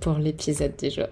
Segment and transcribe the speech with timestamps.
[0.00, 1.08] pour l'épisode du jour.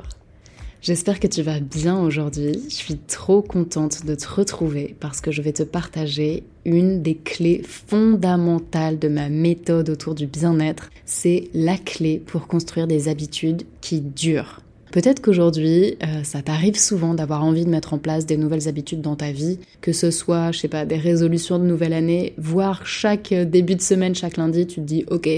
[0.83, 2.63] J'espère que tu vas bien aujourd'hui.
[2.69, 7.17] Je suis trop contente de te retrouver parce que je vais te partager une des
[7.17, 10.91] clés fondamentales de ma méthode autour du bien-être.
[11.05, 14.61] C'est la clé pour construire des habitudes qui durent.
[14.97, 19.03] Peut-être qu'aujourd'hui, euh, ça t'arrive souvent d'avoir envie de mettre en place des nouvelles habitudes
[19.03, 22.87] dans ta vie, que ce soit, je sais pas, des résolutions de nouvelle année, voire
[22.87, 25.29] chaque début de semaine, chaque lundi, tu te dis, ok,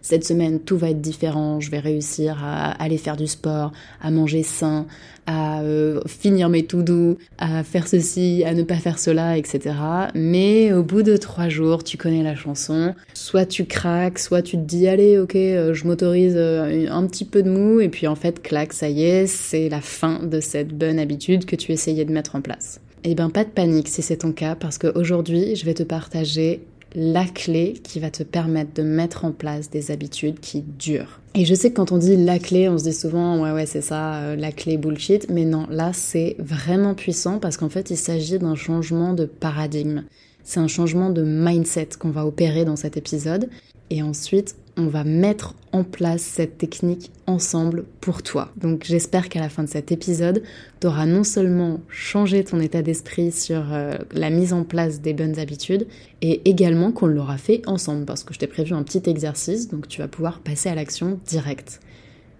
[0.00, 4.10] cette semaine, tout va être différent, je vais réussir à aller faire du sport, à
[4.10, 4.86] manger sain,
[5.26, 9.76] à euh, finir mes tout doux, à faire ceci, à ne pas faire cela, etc.
[10.14, 14.56] Mais au bout de trois jours, tu connais la chanson, soit tu craques, soit tu
[14.56, 18.16] te dis, allez, ok, euh, je m'autorise un petit peu de mou, et puis en
[18.16, 22.04] fait, claque, ça y est c'est la fin de cette bonne habitude que tu essayais
[22.04, 22.80] de mettre en place.
[23.04, 26.62] Eh bien, pas de panique si c'est ton cas, parce qu'aujourd'hui, je vais te partager
[26.94, 31.20] la clé qui va te permettre de mettre en place des habitudes qui durent.
[31.34, 33.64] Et je sais que quand on dit la clé, on se dit souvent ouais ouais
[33.64, 37.90] c'est ça, euh, la clé bullshit, mais non, là c'est vraiment puissant parce qu'en fait
[37.90, 40.04] il s'agit d'un changement de paradigme.
[40.44, 43.48] C'est un changement de mindset qu'on va opérer dans cet épisode.
[43.90, 48.50] Et ensuite, on va mettre en place cette technique ensemble pour toi.
[48.56, 50.42] Donc j'espère qu'à la fin de cet épisode,
[50.80, 55.12] tu auras non seulement changé ton état d'esprit sur euh, la mise en place des
[55.12, 55.86] bonnes habitudes,
[56.20, 59.88] et également qu'on l'aura fait ensemble, parce que je t'ai prévu un petit exercice, donc
[59.88, 61.80] tu vas pouvoir passer à l'action directe.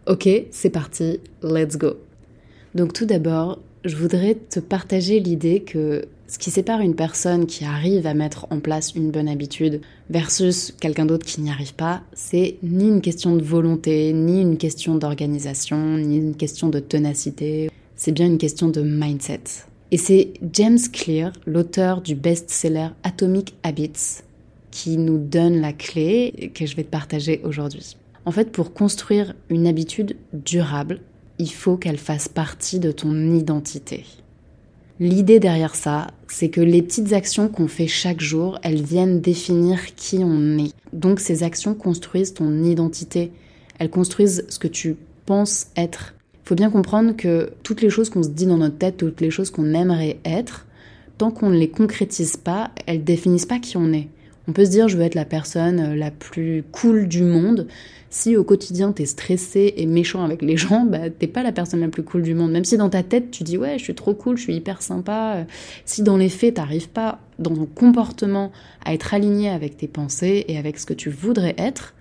[0.07, 1.95] Ok, c'est parti, let's go.
[2.75, 7.65] Donc tout d'abord, je voudrais te partager l'idée que ce qui sépare une personne qui
[7.65, 12.03] arrive à mettre en place une bonne habitude versus quelqu'un d'autre qui n'y arrive pas,
[12.15, 17.71] c'est ni une question de volonté, ni une question d'organisation, ni une question de ténacité,
[17.97, 19.43] c'est bien une question de mindset.
[19.91, 24.23] Et c'est James Clear, l'auteur du best-seller Atomic Habits,
[24.71, 27.97] qui nous donne la clé que je vais te partager aujourd'hui.
[28.25, 31.01] En fait, pour construire une habitude durable,
[31.43, 34.05] il faut qu'elle fasse partie de ton identité.
[35.01, 39.97] L'idée derrière ça, c'est que les petites actions qu'on fait chaque jour, elles viennent définir
[39.97, 40.73] qui on est.
[40.93, 43.33] Donc ces actions construisent ton identité,
[43.81, 44.95] elles construisent ce que tu
[45.27, 46.15] penses être.
[46.45, 49.21] Il faut bien comprendre que toutes les choses qu'on se dit dans notre tête, toutes
[49.21, 50.67] les choses qu'on aimerait être,
[51.19, 54.09] tant qu'on ne les concrétise pas, elles définissent pas qui on est.
[54.49, 57.69] On peut se dire je veux être la personne euh, la plus cool du monde.
[58.11, 61.81] Si au quotidien t'es stressé et méchant avec les gens, bah t'es pas la personne
[61.81, 62.51] la plus cool du monde.
[62.51, 64.83] Même si dans ta tête tu dis ouais je suis trop cool, je suis hyper
[64.83, 65.35] sympa.
[65.37, 65.45] Euh,
[65.85, 68.53] si dans les faits t'arrives pas dans ton comportement
[68.85, 71.95] à être aligné avec tes pensées et avec ce que tu voudrais être,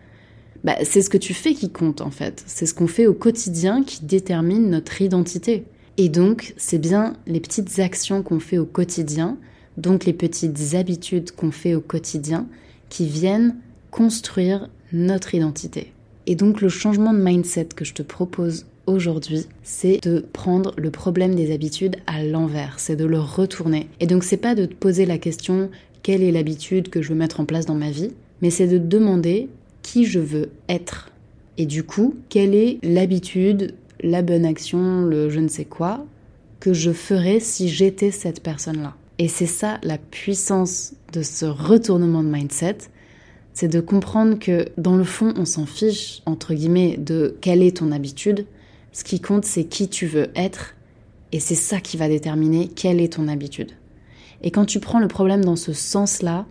[0.63, 2.43] bah c'est ce que tu fais qui compte en fait.
[2.47, 5.65] C'est ce qu'on fait au quotidien qui détermine notre identité.
[5.97, 9.37] Et donc c'est bien les petites actions qu'on fait au quotidien
[9.77, 12.47] donc les petites habitudes qu'on fait au quotidien
[12.89, 13.55] qui viennent
[13.89, 15.93] construire notre identité.
[16.27, 20.91] Et donc le changement de mindset que je te propose aujourd'hui, c'est de prendre le
[20.91, 23.87] problème des habitudes à l'envers, c'est de le retourner.
[23.99, 25.69] Et donc c'est pas de te poser la question
[26.03, 28.11] quelle est l'habitude que je veux mettre en place dans ma vie,
[28.41, 29.49] mais c'est de te demander
[29.81, 31.11] qui je veux être.
[31.57, 36.05] Et du coup, quelle est l'habitude, la bonne action, le je ne sais quoi
[36.59, 38.95] que je ferais si j'étais cette personne-là.
[39.21, 42.77] Et c'est ça la puissance de ce retournement de mindset,
[43.53, 47.77] c'est de comprendre que dans le fond, on s'en fiche, entre guillemets, de quelle est
[47.77, 48.47] ton habitude.
[48.93, 50.73] Ce qui compte, c'est qui tu veux être,
[51.31, 53.73] et c'est ça qui va déterminer quelle est ton habitude.
[54.41, 56.47] Et quand tu prends le problème dans ce sens-là,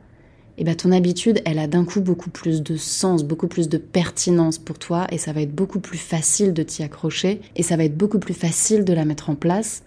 [0.56, 3.78] eh ben ton habitude, elle a d'un coup beaucoup plus de sens, beaucoup plus de
[3.78, 7.76] pertinence pour toi, et ça va être beaucoup plus facile de t'y accrocher, et ça
[7.76, 9.82] va être beaucoup plus facile de la mettre en place,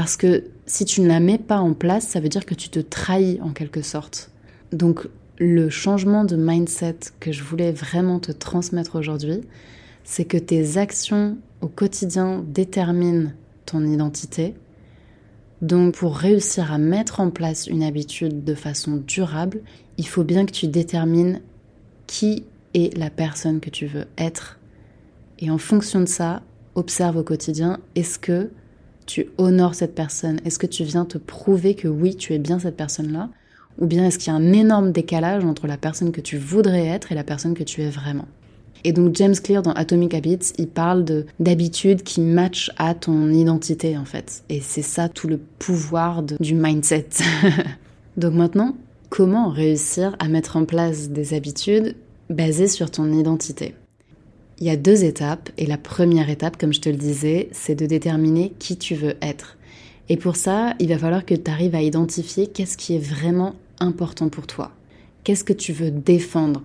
[0.00, 2.70] parce que si tu ne la mets pas en place, ça veut dire que tu
[2.70, 4.30] te trahis en quelque sorte.
[4.72, 5.06] Donc
[5.36, 9.42] le changement de mindset que je voulais vraiment te transmettre aujourd'hui,
[10.02, 13.32] c'est que tes actions au quotidien déterminent
[13.66, 14.54] ton identité.
[15.60, 19.60] Donc pour réussir à mettre en place une habitude de façon durable,
[19.98, 21.42] il faut bien que tu détermines
[22.06, 24.58] qui est la personne que tu veux être.
[25.40, 26.40] Et en fonction de ça,
[26.74, 28.48] observe au quotidien, est-ce que
[29.10, 30.40] tu honores cette personne?
[30.44, 33.28] Est-ce que tu viens te prouver que oui, tu es bien cette personne-là?
[33.80, 36.86] Ou bien est-ce qu'il y a un énorme décalage entre la personne que tu voudrais
[36.86, 38.28] être et la personne que tu es vraiment?
[38.84, 41.04] Et donc James Clear dans Atomic Habits, il parle
[41.40, 44.44] d'habitudes qui matchent à ton identité en fait.
[44.48, 47.08] Et c'est ça tout le pouvoir du mindset.
[48.16, 48.76] donc maintenant,
[49.08, 51.96] comment réussir à mettre en place des habitudes
[52.30, 53.74] basées sur ton identité?
[54.60, 57.74] Il y a deux étapes et la première étape, comme je te le disais, c'est
[57.74, 59.56] de déterminer qui tu veux être.
[60.10, 63.54] Et pour ça, il va falloir que tu arrives à identifier qu'est-ce qui est vraiment
[63.78, 64.72] important pour toi.
[65.24, 66.62] Qu'est-ce que tu veux défendre?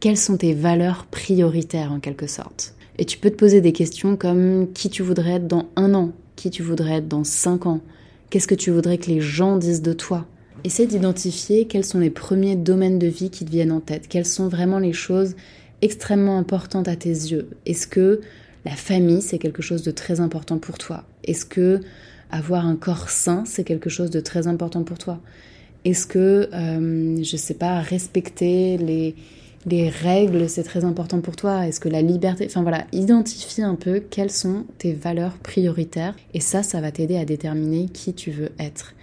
[0.00, 2.74] Quelles sont tes valeurs prioritaires en quelque sorte?
[2.98, 6.10] Et tu peux te poser des questions comme qui tu voudrais être dans un an?
[6.34, 7.80] Qui tu voudrais être dans cinq ans?
[8.28, 10.26] Qu'est-ce que tu voudrais que les gens disent de toi?
[10.64, 14.08] Essaie d'identifier quels sont les premiers domaines de vie qui te viennent en tête.
[14.08, 15.36] Quelles sont vraiment les choses
[15.82, 17.48] extrêmement importantes à tes yeux.
[17.66, 18.20] Est-ce que
[18.64, 21.04] la famille, c'est quelque chose de très important pour toi?
[21.24, 21.80] Est-ce que
[22.30, 25.20] avoir un corps sain, c'est quelque chose de très important pour toi?
[25.84, 29.14] Est-ce que, euh, je sais pas, respecter les,
[29.66, 31.66] les règles, c'est très important pour toi?
[31.66, 32.46] Est-ce que la liberté...
[32.46, 37.16] Enfin voilà, identifie un peu quelles sont tes valeurs prioritaires et ça, ça va t'aider
[37.16, 38.94] à déterminer qui tu veux être.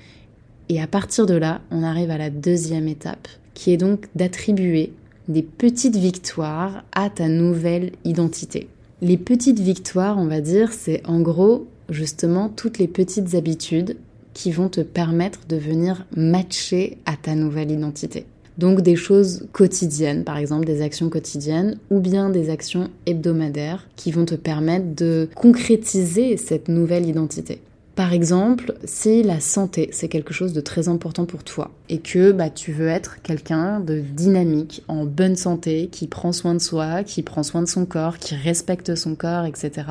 [0.68, 4.92] Et à partir de là, on arrive à la deuxième étape, qui est donc d'attribuer
[5.28, 8.68] des petites victoires à ta nouvelle identité.
[9.02, 13.98] Les petites victoires, on va dire, c'est en gros justement toutes les petites habitudes
[14.34, 18.26] qui vont te permettre de venir matcher à ta nouvelle identité.
[18.58, 24.12] Donc des choses quotidiennes, par exemple des actions quotidiennes, ou bien des actions hebdomadaires qui
[24.12, 27.62] vont te permettre de concrétiser cette nouvelle identité.
[27.96, 32.32] Par exemple, si la santé, c'est quelque chose de très important pour toi et que
[32.32, 37.04] bah, tu veux être quelqu'un de dynamique, en bonne santé, qui prend soin de soi,
[37.04, 39.84] qui prend soin de son corps, qui respecte son corps, etc.,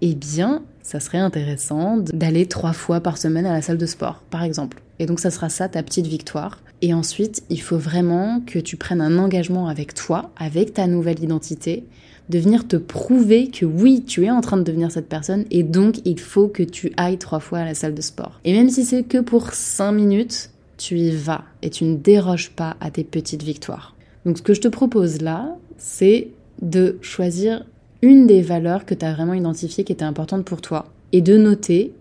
[0.00, 4.22] eh bien, ça serait intéressant d'aller trois fois par semaine à la salle de sport,
[4.30, 4.82] par exemple.
[4.98, 6.60] Et donc ça sera ça ta petite victoire.
[6.82, 11.22] Et ensuite, il faut vraiment que tu prennes un engagement avec toi, avec ta nouvelle
[11.22, 11.84] identité,
[12.28, 15.62] de venir te prouver que oui, tu es en train de devenir cette personne et
[15.62, 18.40] donc il faut que tu ailles trois fois à la salle de sport.
[18.44, 22.50] Et même si c'est que pour cinq minutes, tu y vas et tu ne déroges
[22.50, 23.94] pas à tes petites victoires.
[24.24, 26.28] Donc ce que je te propose là, c'est
[26.62, 27.64] de choisir
[28.02, 31.36] une des valeurs que tu as vraiment identifiées qui était importante pour toi et de
[31.36, 31.92] noter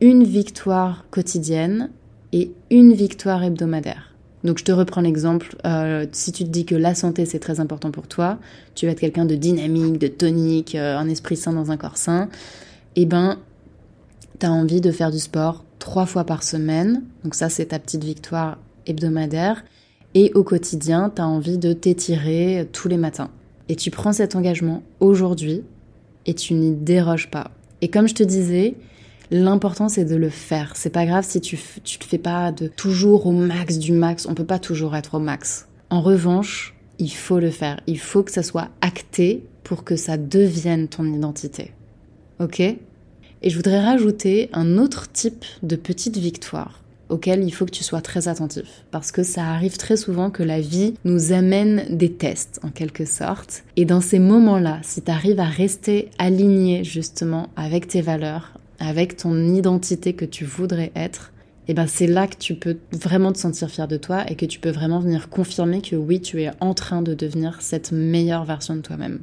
[0.00, 1.90] une victoire quotidienne
[2.32, 4.11] et une victoire hebdomadaire.
[4.44, 7.60] Donc je te reprends l'exemple, euh, si tu te dis que la santé c'est très
[7.60, 8.38] important pour toi,
[8.74, 11.96] tu vas être quelqu'un de dynamique, de tonique, euh, un esprit sain dans un corps
[11.96, 12.28] sain,
[12.96, 13.38] et eh ben
[14.40, 17.78] tu as envie de faire du sport trois fois par semaine, donc ça c'est ta
[17.78, 19.64] petite victoire hebdomadaire,
[20.14, 23.30] et au quotidien tu as envie de t'étirer tous les matins.
[23.68, 25.62] Et tu prends cet engagement aujourd'hui
[26.26, 27.52] et tu n'y déroges pas.
[27.80, 28.74] Et comme je te disais,
[29.32, 30.72] l'important c'est de le faire.
[30.76, 34.26] C'est pas grave si tu, tu te fais pas de toujours au max du max.
[34.26, 35.66] On peut pas toujours être au max.
[35.90, 37.80] En revanche, il faut le faire.
[37.86, 41.72] Il faut que ça soit acté pour que ça devienne ton identité.
[42.38, 42.60] Ok?
[42.60, 47.84] Et je voudrais rajouter un autre type de petite victoire auquel il faut que tu
[47.84, 48.84] sois très attentif.
[48.90, 53.04] Parce que ça arrive très souvent que la vie nous amène des tests, en quelque
[53.04, 53.64] sorte.
[53.76, 59.16] Et dans ces moments-là, si tu arrives à rester aligné justement avec tes valeurs, avec
[59.16, 61.32] ton identité que tu voudrais être,
[61.68, 64.34] et eh ben c'est là que tu peux vraiment te sentir fier de toi et
[64.34, 67.92] que tu peux vraiment venir confirmer que oui, tu es en train de devenir cette
[67.92, 69.20] meilleure version de toi-même.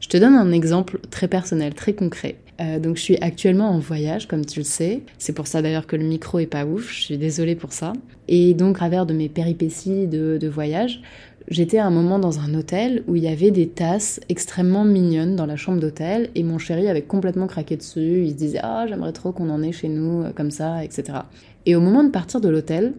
[0.00, 2.36] Je te donne un exemple très personnel, très concret.
[2.62, 5.02] Euh, donc je suis actuellement en voyage, comme tu le sais.
[5.18, 6.90] C'est pour ça d'ailleurs que le micro est pas ouf.
[6.90, 7.92] Je suis désolée pour ça.
[8.28, 11.02] Et donc, à travers de mes péripéties de, de voyage,
[11.48, 15.36] j'étais à un moment dans un hôtel où il y avait des tasses extrêmement mignonnes
[15.36, 18.24] dans la chambre d'hôtel et mon chéri avait complètement craqué dessus.
[18.24, 21.18] Il se disait ah j'aimerais trop qu'on en ait chez nous euh, comme ça, etc.
[21.66, 22.94] Et au moment de partir de l'hôtel,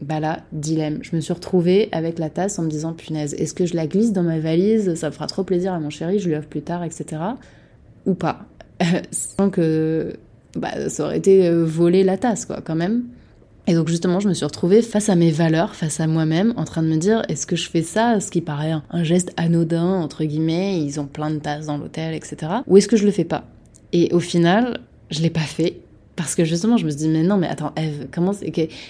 [0.00, 1.00] bah là, dilemme.
[1.02, 3.86] Je me suis retrouvée avec la tasse en me disant punaise, est-ce que je la
[3.86, 4.94] glisse dans ma valise?
[4.94, 7.20] Ça me fera trop plaisir à mon chéri, je lui offre plus tard, etc.
[8.06, 8.46] Ou pas
[9.10, 10.14] sans que
[10.56, 13.04] bah, ça aurait été euh, voler la tasse, quoi, quand même.
[13.68, 16.64] Et donc justement, je me suis retrouvée face à mes valeurs, face à moi-même, en
[16.64, 19.84] train de me dire, est-ce que je fais ça, ce qui paraît un geste anodin,
[19.84, 22.36] entre guillemets, ils ont plein de tasses dans l'hôtel, etc.
[22.66, 23.44] Ou est-ce que je le fais pas?
[23.92, 25.80] Et au final, je l'ai pas fait.
[26.16, 28.32] Parce que justement, je me suis dit, mais non, mais attends, Eve, comment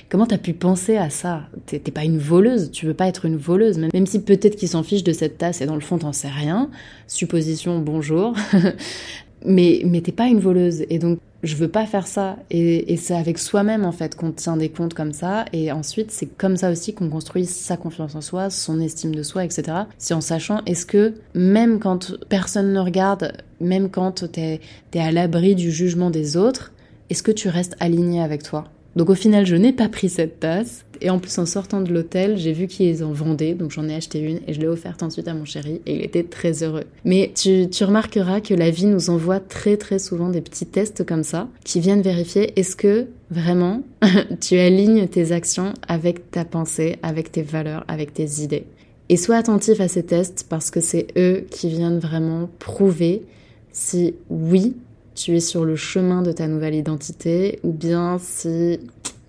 [0.09, 1.43] comment t'as pu penser à ça?
[1.67, 4.69] T'es pas une voleuse, tu veux pas être une voleuse, même, même si peut-être qu'ils
[4.69, 6.71] s'en fichent de cette tasse et dans le fond, t'en sais rien.
[7.09, 8.35] Supposition, bonjour.
[9.45, 12.37] mais mais t'es pas une voleuse et donc je veux pas faire ça.
[12.51, 15.45] Et, c'est avec soi-même en fait qu'on tient des comptes comme ça.
[15.53, 19.23] Et ensuite c'est comme ça aussi qu'on construit sa confiance en soi, son estime de
[19.23, 19.63] soi, etc.
[19.99, 24.61] C'est en sachant est-ce que même quand personne ne regarde, même quand t'es
[24.93, 26.73] es à l'abri du jugement des autres,
[27.11, 28.65] est-ce que tu restes aligné avec toi?
[28.99, 30.85] Donc au final, je n'ai pas pris cette tasse.
[31.01, 33.95] Et en plus, en sortant de l'hôtel, j'ai vu qu'ils en vendaient, donc j'en ai
[33.95, 36.83] acheté une et je l'ai offerte ensuite à mon chéri et il était très heureux.
[37.05, 41.23] Mais tu, remarqueras que la vie nous envoie très très souvent des petits tests comme
[41.23, 43.85] ça qui viennent vérifier est-ce que vraiment
[44.41, 48.65] tu alignes tes actions avec ta pensée, avec tes valeurs, avec tes idées.
[49.11, 53.23] Et sois attentif à ces tests parce que c'est eux qui viennent vraiment prouver
[53.71, 54.75] si oui,
[55.19, 58.79] tu es sur le chemin de ta nouvelle identité ou bien si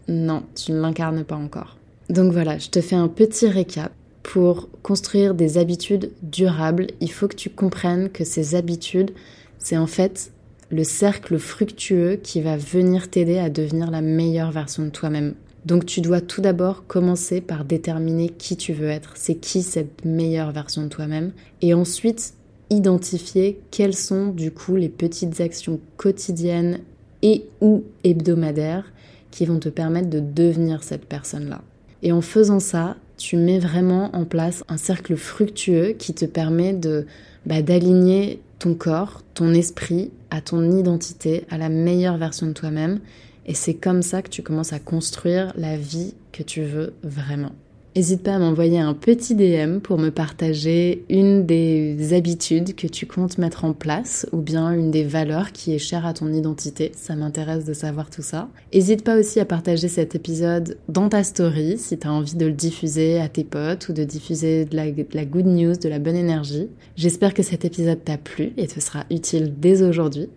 [0.07, 1.77] non, tu ne l'incarnes pas encore.
[2.09, 3.91] Donc voilà, je te fais un petit récap.
[4.21, 9.11] Pour construire des habitudes durables, il faut que tu comprennes que ces habitudes,
[9.57, 10.31] c'est en fait
[10.69, 15.33] le cercle fructueux qui va venir t'aider à devenir la meilleure version de toi-même.
[15.65, 20.05] Donc tu dois tout d'abord commencer par déterminer qui tu veux être, c'est qui cette
[20.05, 21.31] meilleure version de toi-même,
[21.63, 22.33] et ensuite
[22.69, 26.79] identifier quelles sont du coup les petites actions quotidiennes
[27.21, 28.91] et ou hebdomadaires
[29.31, 31.61] qui vont te permettre de devenir cette personne-là.
[32.01, 36.73] Et en faisant ça, tu mets vraiment en place un cercle fructueux qui te permet
[36.73, 37.05] de
[37.45, 42.99] bah, d'aligner ton corps, ton esprit à ton identité, à la meilleure version de toi-même.
[43.45, 47.51] Et c'est comme ça que tu commences à construire la vie que tu veux vraiment.
[47.99, 53.05] N'hésite pas à m'envoyer un petit DM pour me partager une des habitudes que tu
[53.05, 56.93] comptes mettre en place ou bien une des valeurs qui est chère à ton identité.
[56.95, 58.47] Ça m'intéresse de savoir tout ça.
[58.73, 62.45] N'hésite pas aussi à partager cet épisode dans ta story si tu as envie de
[62.45, 65.99] le diffuser à tes potes ou de diffuser de la, la good news, de la
[65.99, 66.69] bonne énergie.
[66.95, 70.29] J'espère que cet épisode t'a plu et te sera utile dès aujourd'hui.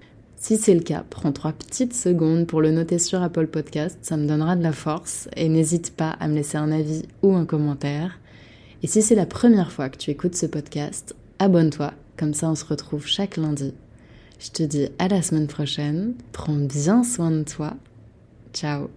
[0.43, 4.17] Si c'est le cas, prends trois petites secondes pour le noter sur Apple Podcast, ça
[4.17, 7.47] me donnera de la force et n'hésite pas à me laisser un avis ou un
[7.47, 8.19] commentaire.
[8.83, 12.57] Et si c'est la première fois que tu écoutes ce podcast, abonne-toi, comme ça on
[12.57, 13.73] se retrouve chaque lundi.
[14.41, 17.75] Je te dis à la semaine prochaine, prends bien soin de toi.
[18.53, 18.89] Ciao